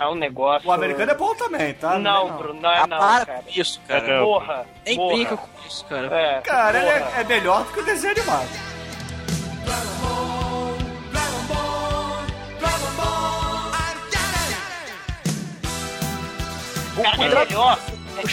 [0.00, 0.68] É um negócio.
[0.68, 1.98] O americano é bom também, tá?
[1.98, 3.42] Não, é Bruno, não é Ah, não, para cara.
[3.42, 4.06] com isso, cara.
[4.18, 4.24] Não.
[4.24, 4.66] Porra.
[4.86, 5.14] Nem porra.
[5.14, 6.06] brinca com isso, cara.
[6.16, 8.48] É, Cara, é, é melhor do que o desenho animado.
[17.02, 17.78] Cara, é melhor.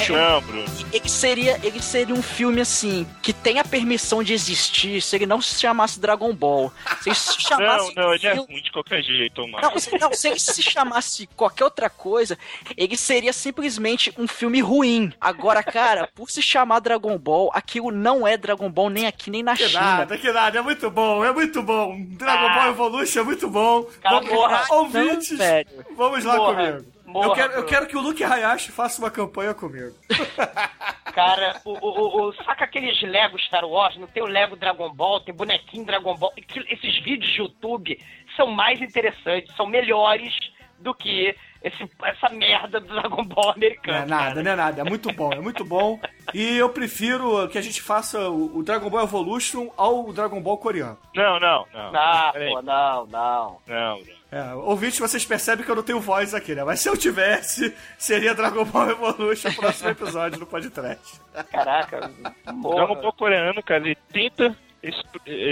[0.10, 0.66] Não, Bruno.
[0.92, 5.26] Ele seria, ele seria um filme assim, que tem a permissão de existir se ele
[5.26, 6.72] não se chamasse Dragon Ball.
[7.02, 7.96] Se ele se Não, chamasse.
[7.96, 9.60] não, ele é ruim de qualquer jeito, mano.
[9.62, 12.38] Não, se, não, se ele se chamasse qualquer outra coisa,
[12.78, 15.12] ele seria simplesmente um filme ruim.
[15.20, 19.44] Agora, cara, por se chamar Dragon Ball, aquilo não é Dragon Ball nem aqui nem
[19.44, 19.82] na Que China.
[19.82, 21.96] nada, que nada, é muito bom, é muito bom.
[22.12, 22.56] Dragon Ah.
[22.56, 23.84] Ball Evolution é muito bom.
[24.02, 24.66] Cara, vamos, porra.
[24.72, 26.72] ouvintes, Não, vamos lá Morra.
[26.72, 26.95] comigo.
[27.06, 29.96] Morra, eu, quero, eu quero que o Luke Hayashi faça uma campanha comigo.
[31.14, 33.96] Cara, o, o, o- o- saca aqueles Lego Star Wars?
[33.98, 36.34] Não tem o Lego Dragon Ball, tem bonequinho Dragon Ball.
[36.70, 37.98] Esses vídeos de YouTube
[38.36, 40.34] são mais interessantes, são melhores
[40.80, 41.36] do que
[41.68, 43.98] esse- essa merda do Dragon Ball Não americano.
[43.98, 44.44] é nada, cara.
[44.44, 46.00] não é nada, é muito bom, é muito bom.
[46.34, 50.58] E eu prefiro que a gente faça o, o Dragon Ball Evolution ao Dragon Ball
[50.58, 50.98] coreano.
[51.16, 51.92] Não, não, não.
[51.96, 52.50] Ah, Peraí.
[52.50, 53.58] pô, não, não.
[53.68, 54.16] Não, Bruno.
[54.32, 56.64] É, ouvinte, vocês percebem que eu não tenho voz aqui, né?
[56.64, 61.22] Mas se eu tivesse, seria Dragon Ball Evolution no próximo episódio do podcast.
[61.52, 62.12] Caraca,
[62.54, 62.76] morra.
[62.86, 64.56] Dragon Ball coreano, cara, ele tenta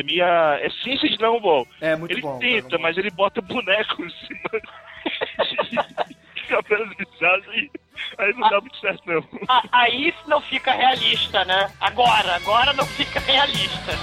[0.06, 1.68] minha essência de Dragon Ball.
[1.82, 2.38] É muito ele bom.
[2.40, 2.82] tenta, Dragon Ball.
[2.82, 4.62] mas ele bota boneco em cima
[6.48, 7.72] cabelos bichados e
[8.20, 9.24] aí não dá muito certo, não.
[9.48, 11.72] A- Aí não fica realista, né?
[11.80, 13.94] Agora, agora não fica realista.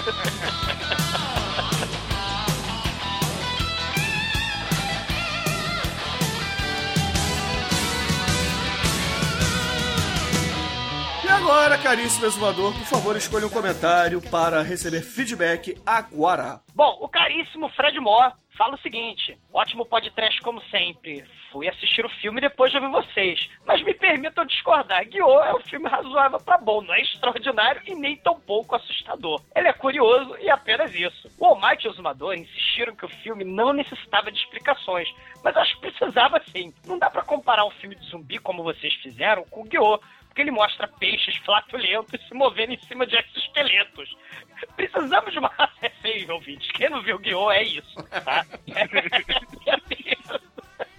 [11.24, 16.60] E agora, caríssimo exumador, por favor, escolha um comentário para receber feedback agora.
[16.74, 21.24] Bom, o caríssimo Fred Moore fala o seguinte: ótimo podcast como sempre.
[21.50, 23.48] Fui assistir o filme depois de ouvir vocês.
[23.64, 25.08] Mas me permitam discordar.
[25.08, 29.40] Guiô é um filme razoável pra bom, não é extraordinário e nem tão pouco assustador.
[29.56, 31.30] Ele é curioso e apenas isso.
[31.38, 35.08] O Almighty e o Zumador insistiram que o filme não necessitava de explicações,
[35.42, 36.70] mas acho que precisava sim.
[36.86, 40.42] Não dá pra comparar um filme de zumbi como vocês fizeram com o Guiô, porque
[40.42, 44.16] ele mostra peixes flatulentos se movendo em cima de exoesqueletos.
[44.76, 45.50] Precisamos de uma
[45.82, 46.70] é feio, ouvintes.
[46.72, 48.46] Quem não viu o Guiô é isso, tá?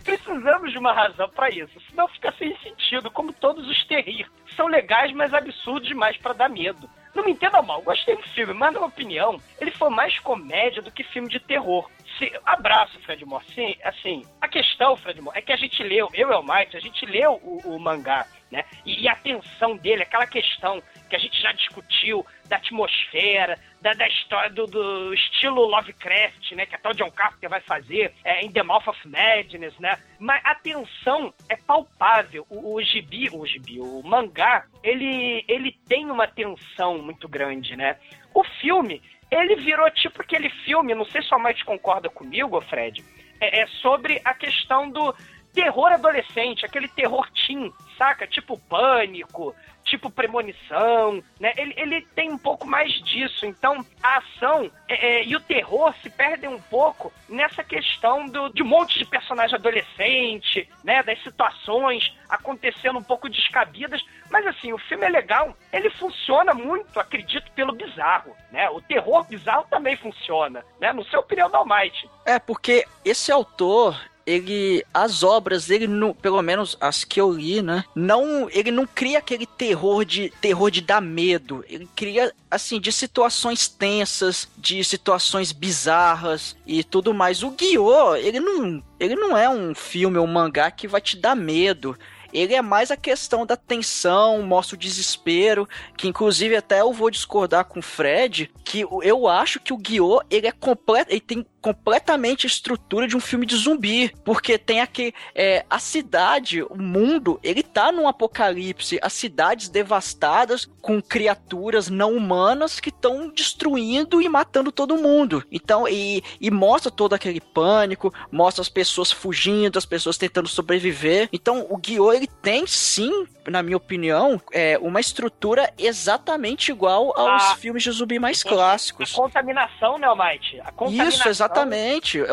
[0.03, 4.29] Precisamos de uma razão pra isso, senão fica sem sentido, como todos os terrir.
[4.55, 6.89] São legais, mas absurdos demais pra dar medo.
[7.13, 10.81] Não me entenda mal, gostei do filme, mas na minha opinião, ele foi mais comédia
[10.81, 11.89] do que filme de terror.
[12.21, 13.43] Assim, abraço, Fred Moore.
[13.55, 16.77] Sim, assim, a questão, Fred Moore, é que a gente leu, eu e o Mike,
[16.77, 18.63] a gente leu o, o mangá, né?
[18.85, 23.93] E, e a tensão dele, aquela questão que a gente já discutiu da atmosfera, da,
[23.93, 26.67] da história do, do, estilo Lovecraft, né?
[26.67, 29.97] Que até o John Carpenter vai fazer é, em The Mouth of Madness, né?
[30.19, 32.45] Mas a tensão é palpável.
[32.49, 37.97] O, o gibi, o gibi, o mangá, ele, ele tem uma tensão muito grande, né?
[38.33, 43.03] O filme, ele virou tipo aquele filme, não sei se a Mike concorda comigo, Fred,
[43.39, 45.15] é, é sobre a questão do
[45.53, 48.27] terror adolescente, aquele terror teen, saca?
[48.27, 49.55] Tipo pânico,
[49.91, 51.53] tipo premonição, né?
[51.57, 53.45] Ele, ele tem um pouco mais disso.
[53.45, 58.47] Então, a ação é, é, e o terror se perdem um pouco nessa questão do,
[58.49, 61.03] de um monte de personagem adolescente, né?
[61.03, 64.01] Das situações acontecendo um pouco descabidas.
[64.29, 65.55] Mas, assim, o filme é legal.
[65.73, 68.69] Ele funciona muito, acredito, pelo bizarro, né?
[68.69, 70.93] O terror bizarro também funciona, né?
[70.93, 72.09] No seu opinião, Mike.
[72.25, 77.61] É, porque esse autor, ele as obras ele não, pelo menos as que eu li,
[77.61, 81.63] né, não ele não cria aquele terror de terror de dar medo.
[81.67, 87.43] Ele cria assim de situações tensas, de situações bizarras e tudo mais.
[87.43, 91.17] O Guiô, ele não ele não é um filme ou um mangá que vai te
[91.17, 91.97] dar medo
[92.33, 97.11] ele é mais a questão da tensão, mostra o desespero, que inclusive até eu vou
[97.11, 101.45] discordar com o Fred, que eu acho que o Guiô, ele é completo, ele tem
[101.61, 106.75] completamente a estrutura de um filme de zumbi, porque tem aqui é, a cidade, o
[106.77, 114.21] mundo, ele tá num apocalipse, as cidades devastadas com criaturas não humanas que estão destruindo
[114.21, 115.43] e matando todo mundo.
[115.51, 121.29] Então, e, e mostra todo aquele pânico, mostra as pessoas fugindo, as pessoas tentando sobreviver.
[121.31, 127.43] Então, o Guiô, ele tem sim, na minha opinião, é, uma estrutura exatamente igual aos
[127.51, 129.13] A- filmes de zumbi mais clássicos.
[129.13, 130.59] A contaminação, né, Almighty?
[130.61, 131.09] A contaminação.
[131.19, 131.50] Isso, exatamente.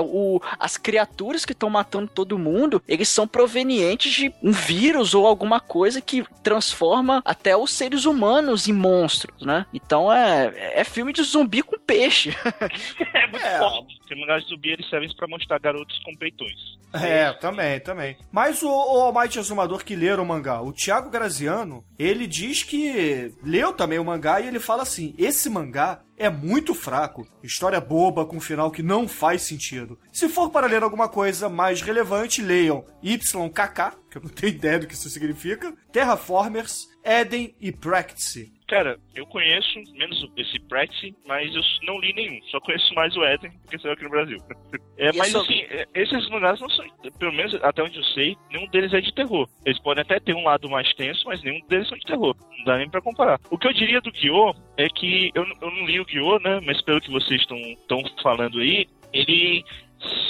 [0.00, 5.26] O, as criaturas que estão matando todo mundo, eles são provenientes de um vírus ou
[5.26, 9.66] alguma coisa que transforma até os seres humanos em monstros, né?
[9.72, 12.34] Então é, é filme de zumbi com peixe.
[13.14, 13.97] É muito É, forte.
[14.10, 16.78] Os mangás de zumbi eles servem pra mostrar garotos com peitões.
[16.92, 18.16] É, também, também.
[18.32, 23.34] Mas o, o Almighty Exumador que leram o mangá, o Thiago Graziano, ele diz que
[23.42, 28.24] leu também o mangá e ele fala assim: esse mangá é muito fraco, história boba
[28.24, 29.98] com um final que não faz sentido.
[30.12, 34.78] Se for para ler alguma coisa mais relevante, leiam YKK, que eu não tenho ideia
[34.78, 38.57] do que isso significa, Terraformers, Eden e Practice.
[38.68, 42.38] Cara, eu conheço menos esse Practice, mas eu não li nenhum.
[42.50, 44.38] Só conheço mais o Eden, porque saiu aqui no Brasil.
[45.00, 46.84] É, mas Isso- assim, é, esses mangás não são,
[47.20, 49.48] pelo menos até onde eu sei, nenhum deles é de terror.
[49.64, 52.34] Eles podem até ter um lado mais tenso, mas nenhum deles são de terror.
[52.58, 53.38] Não dá nem pra comparar.
[53.48, 56.60] O que eu diria do Guiô é que eu, eu não li o Guiô, né?
[56.66, 59.64] Mas pelo que vocês estão falando aí, ele,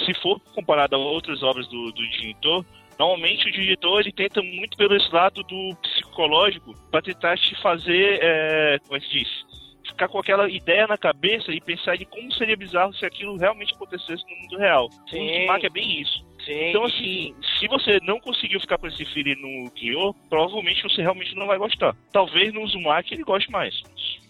[0.05, 2.63] se for comparado a outras obras do, do diretor,
[2.99, 8.19] Normalmente o diretor ele tenta muito pelo esse lado do psicológico para tentar te fazer,
[8.21, 9.49] é, como é que se diz?
[9.87, 13.73] Ficar com aquela ideia na cabeça e pensar em como seria bizarro se aquilo realmente
[13.73, 14.89] acontecesse no mundo real.
[15.09, 15.19] Sim.
[15.19, 16.27] O Uzumaki é bem isso.
[16.45, 16.69] Sim.
[16.71, 21.35] Então, assim, se você não conseguiu ficar com esse feeling no Kyo, provavelmente você realmente
[21.35, 21.97] não vai gostar.
[22.13, 23.81] Talvez no Uzumaki ele goste mais.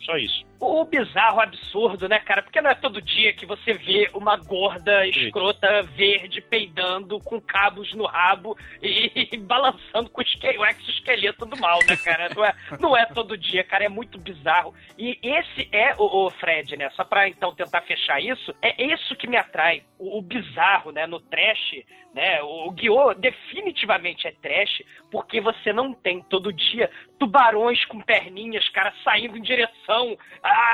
[0.04, 0.47] Só isso.
[0.60, 2.42] O bizarro absurdo, né, cara?
[2.42, 7.94] Porque não é todo dia que você vê uma gorda escrota verde peidando com cabos
[7.94, 12.28] no rabo e, balançando com o exoesqueleto do mal, né, cara?
[12.34, 13.84] Não é, não é todo dia, cara.
[13.84, 14.74] É muito bizarro.
[14.96, 16.90] E esse é o, o Fred, né?
[16.90, 19.84] Só pra então tentar fechar isso, é isso que me atrai.
[19.98, 21.06] O, o bizarro, né?
[21.06, 22.42] No trash, né?
[22.42, 28.68] O, o Guiô definitivamente é trash porque você não tem todo dia tubarões com perninhas,
[28.68, 30.16] cara, saindo em direção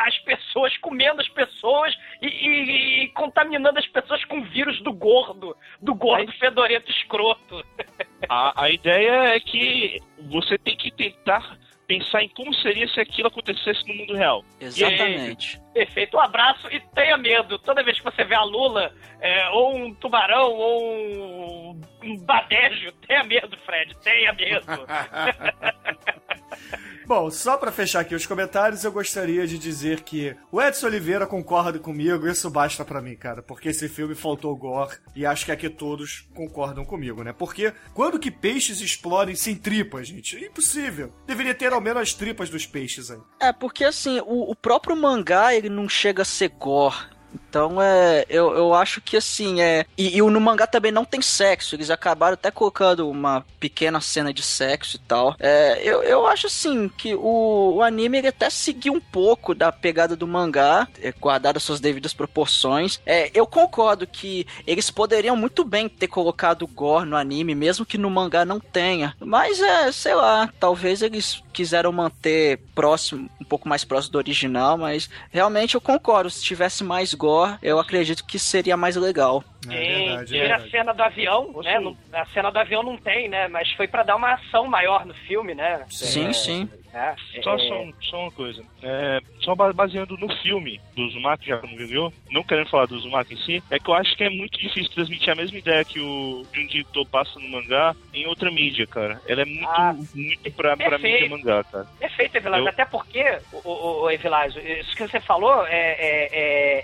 [0.07, 4.93] às pessoas, comendo as pessoas e, e- e contaminando as pessoas com o vírus do
[4.93, 7.65] gordo, do gordo fedorento escroto.
[8.29, 13.29] A, a ideia é que você tem que tentar pensar em como seria se aquilo
[13.29, 14.43] acontecesse no mundo real.
[14.59, 15.61] Exatamente.
[15.75, 17.59] Perfeito, um abraço e tenha medo.
[17.59, 22.91] Toda vez que você vê a Lula, é, ou um tubarão, ou um, um badejo,
[23.07, 24.65] tenha medo, Fred, tenha medo.
[27.07, 31.27] Bom, só pra fechar aqui os comentários, eu gostaria de dizer que o Edson Oliveira
[31.27, 35.53] concorda comigo, isso basta pra mim, cara, porque esse filme faltou gore e acho que
[35.53, 37.33] aqui todos concordam comigo, né?
[37.33, 40.37] Porque quando que peixes explodem sem tripas, gente?
[40.37, 41.13] É impossível.
[41.27, 43.21] Deveria ter ao menos as tripas dos peixes aí.
[43.39, 47.14] É, porque assim, o, o próprio mangá, ele não chega a ser gore.
[47.35, 49.87] Então, é, eu, eu acho que assim, é.
[49.97, 51.75] E, e no mangá também não tem sexo.
[51.75, 55.37] Eles acabaram até colocando uma pequena cena de sexo e tal.
[55.39, 59.71] É, eu, eu acho assim que o, o anime ele até seguiu um pouco da
[59.71, 63.01] pegada do mangá, é, guardado as suas devidas proporções.
[63.07, 67.99] É, eu concordo que eles poderiam muito bem ter colocado gore no anime, mesmo que
[67.99, 69.15] no mangá não tenha.
[69.21, 74.77] Mas é, sei lá, talvez eles quiseram manter próximo, um pouco mais próximo do original,
[74.77, 76.29] mas realmente eu concordo.
[76.29, 79.43] Se tivesse mais gore, eu acredito que seria mais legal.
[79.63, 81.81] Sim, É verdade, teve é a cena do avião, né?
[81.81, 83.49] não- a cena do avião não tem, né?
[83.49, 85.85] Mas foi pra dar uma ação maior no filme, né?
[85.89, 86.69] Sim, sim.
[86.95, 88.65] É, Só, é, só, só uma coisa.
[88.83, 92.87] É, só ba- baseando no filme do Uzumaki, já que não viu, não querendo falar
[92.87, 95.59] do Uzumaki em si, é que eu acho que é muito difícil transmitir a mesma
[95.59, 99.21] ideia que o Junji Ito passa no mangá em outra mídia, cara.
[99.27, 101.87] Ela é muito, Ah, muito pra, pra mídia mangá, cara.
[101.99, 102.65] Perfeito, Evilásio.
[102.65, 106.29] Eu- Até porque, o, o, o Evilásio, isso que você falou é, é,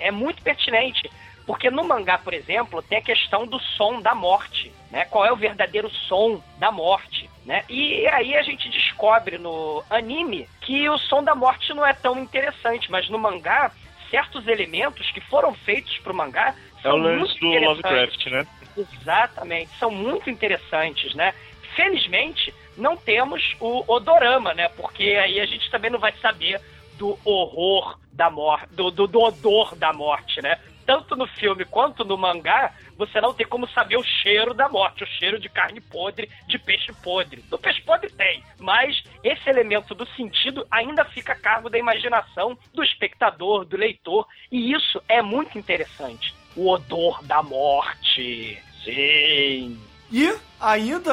[0.02, 1.08] é, é muito pertinente.
[1.46, 5.04] Porque no mangá, por exemplo, tem a questão do som da morte, né?
[5.04, 7.64] Qual é o verdadeiro som da morte, né?
[7.68, 12.18] E aí a gente descobre no anime que o som da morte não é tão
[12.18, 13.70] interessante, mas no mangá,
[14.10, 17.66] certos elementos que foram feitos pro mangá É o são lance muito do.
[17.66, 18.46] Lovecraft, né?
[18.76, 21.34] Exatamente, são muito interessantes, né?
[21.74, 24.68] Felizmente, não temos o odorama, né?
[24.70, 26.60] Porque aí a gente também não vai saber
[26.98, 30.58] do horror da morte, do, do, do odor da morte, né?
[30.90, 35.04] Tanto no filme quanto no mangá, você não tem como saber o cheiro da morte,
[35.04, 37.42] o cheiro de carne podre, de peixe podre.
[37.42, 42.58] Do peixe podre tem, mas esse elemento do sentido ainda fica a cargo da imaginação
[42.74, 46.34] do espectador, do leitor, e isso é muito interessante.
[46.56, 48.60] O odor da morte.
[48.82, 49.89] Sim.
[50.12, 51.12] E ainda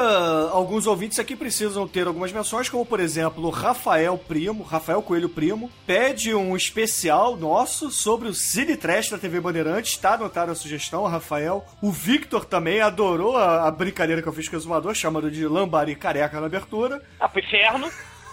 [0.50, 5.28] alguns ouvintes aqui precisam ter algumas menções, como por exemplo o Rafael Primo, Rafael Coelho
[5.28, 10.54] Primo, pede um especial nosso sobre o Cine Trash da TV Bandeirantes, tá anotada a
[10.56, 11.64] sugestão, Rafael.
[11.80, 15.46] O Victor também adorou a, a brincadeira que eu fiz com o Exumador, chamando de
[15.46, 17.00] lambari careca na abertura.
[17.20, 17.88] Ah, pro inferno.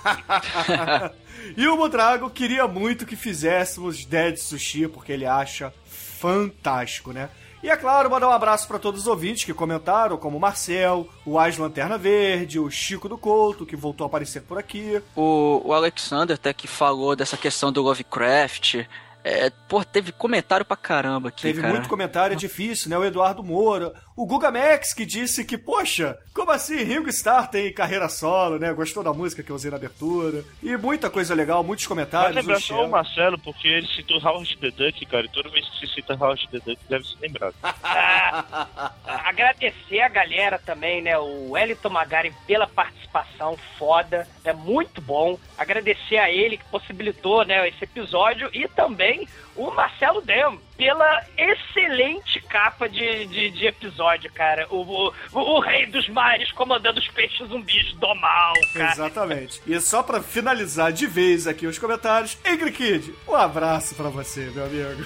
[1.55, 7.30] e o Mudrago queria muito que fizéssemos Dead Sushi, porque ele acha fantástico, né?
[7.66, 11.09] E é claro, mandar um abraço para todos os ouvintes que comentaram, como o Marcel,
[11.26, 15.01] o Ais Lanterna Verde, o Chico do Couto, que voltou a aparecer por aqui.
[15.16, 18.86] O, o Alexander até que falou dessa questão do Lovecraft.
[19.24, 21.74] É, pô, teve comentário pra caramba aqui, Teve cara.
[21.74, 22.99] muito comentário, é difícil, né?
[22.99, 27.72] O Eduardo Moura, o Guga Max, que disse que, poxa, como assim Ringo Starr tem
[27.74, 28.72] carreira solo, né?
[28.74, 30.43] Gostou da música que eu usei na abertura.
[30.63, 32.36] E muita coisa legal, muitos Vai comentários.
[32.36, 35.68] lembrar o só o Marcelo, porque ele citou Howard the Duck, cara, e toda vez
[35.68, 37.55] que se cita Howard the Duck, deve ser lembrado.
[37.61, 38.91] Ah,
[39.26, 41.18] agradecer a galera também, né?
[41.18, 45.38] O Wellington Magari pela participação foda, é muito bom.
[45.57, 52.41] Agradecer a ele que possibilitou, né, esse episódio e também o Marcelo Dem pela excelente
[52.41, 54.67] capa de, de, de episódio, cara.
[54.69, 58.91] O, o, o rei dos mares comandando os peixes zumbis do mal, cara.
[58.91, 59.61] Exatamente.
[59.65, 64.51] E só pra finalizar de vez aqui os comentários, Ingrid Kid, um abraço pra você,
[64.53, 65.05] meu amigo.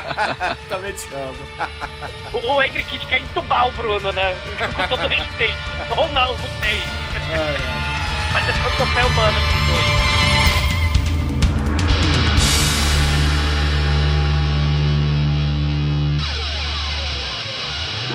[0.68, 1.38] Também te amo.
[2.32, 4.34] O, o Angry Kid quer entubar o Bruno, né?
[4.74, 5.54] Com todo respeito.
[5.96, 6.82] Ou não, não sei.
[8.32, 9.93] Mas é só humano com dois.
[9.93, 9.93] Pedumpe.com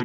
[0.00, 0.04] E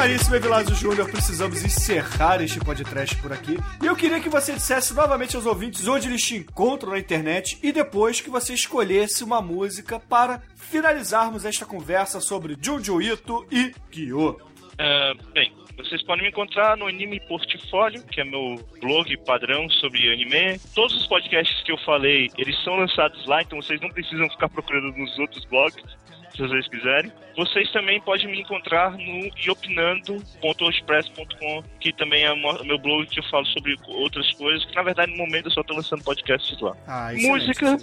[0.00, 3.58] caríssimo Evilásio Júnior, precisamos encerrar este podcast por aqui.
[3.82, 7.58] E eu queria que você dissesse novamente aos ouvintes onde eles te encontram na internet
[7.62, 13.74] e depois que você escolhesse uma música para finalizarmos esta conversa sobre Junjo Ito e
[13.90, 14.40] Kyo.
[14.78, 20.10] Ah, bem, vocês podem me encontrar no Anime Portfólio, que é meu blog padrão sobre
[20.10, 20.58] anime.
[20.74, 24.48] Todos os podcasts que eu falei, eles são lançados lá, então vocês não precisam ficar
[24.48, 25.84] procurando nos outros blogs,
[26.40, 27.12] se vocês quiserem.
[27.36, 33.24] Vocês também podem me encontrar no iopinando.wordpress.com, que também é o meu blog que eu
[33.24, 36.76] falo sobre outras coisas, que na verdade no momento eu só tô lançando podcasts lá.
[36.86, 37.76] Ah, Música,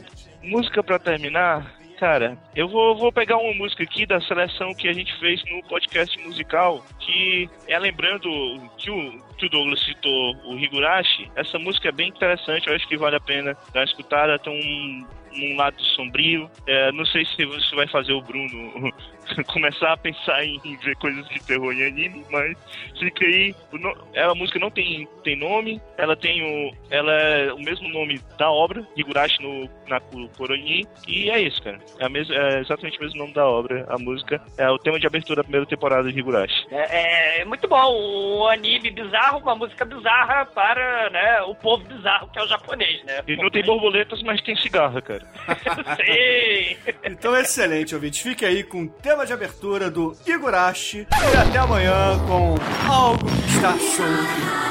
[0.43, 4.93] música pra terminar, cara, eu vou, vou pegar uma música aqui da seleção que a
[4.93, 8.29] gente fez no podcast musical, que é lembrando
[8.77, 12.87] que o, que o Douglas citou o Higurashi, essa música é bem interessante, eu acho
[12.87, 15.05] que vale a pena dar uma escutada, tem um
[15.37, 16.49] num lado sombrio.
[16.65, 18.91] É, não sei se você vai fazer o Bruno
[19.47, 22.55] começar a pensar em ver coisas de terror em anime, mas
[22.99, 23.55] fica aí.
[23.71, 26.71] O no- ela, a música não tem, tem nome, ela tem o.
[26.89, 29.99] Ela é o mesmo nome da obra, Higurashi no na
[30.37, 31.79] Koroni, e é isso, cara.
[31.99, 33.85] É, a mes, é exatamente o mesmo nome da obra.
[33.89, 36.65] A música é o tema de abertura da primeira temporada de Higurashi.
[36.71, 42.29] É, é muito bom, um anime bizarro, uma música bizarra para né, o povo bizarro
[42.31, 43.21] que é o japonês, né?
[43.27, 45.25] E não tem borboletas, mas tem cigarra, cara.
[45.95, 46.77] Sim.
[47.05, 48.19] Então, excelente, ouvintes.
[48.21, 51.07] Fique aí com o tema de abertura do Igurashi.
[51.11, 52.55] E até amanhã com
[52.89, 54.67] algo que está solto.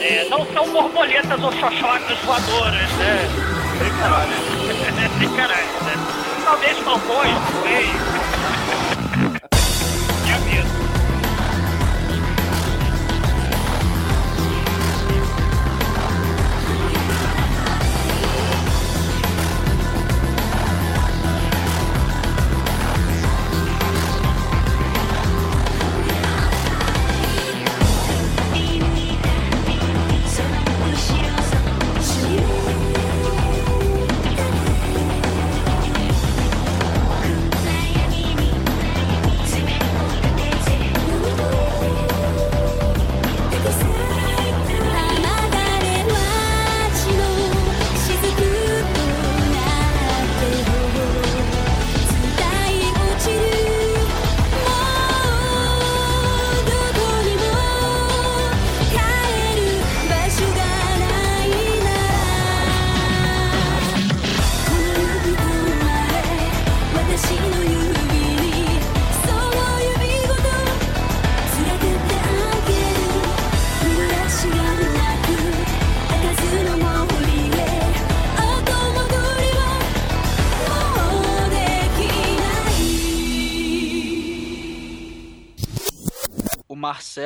[0.00, 3.28] É, não são borboletas ou xoxocas voadoras, né?
[3.84, 4.32] Ei, caralho.
[5.18, 5.94] Tem caralho, né?
[6.44, 9.07] Talvez falcões, não sei.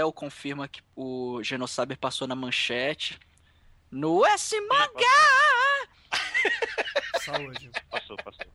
[0.02, 3.20] Marcel confirma que o Genosaber passou na manchete.
[3.90, 5.88] No S Mangá!
[7.20, 7.70] Saúde.
[7.88, 8.46] Passou, passou.